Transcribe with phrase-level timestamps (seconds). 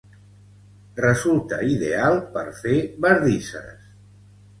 [0.99, 2.73] Resulta ideal per fer
[3.05, 3.93] bardisses.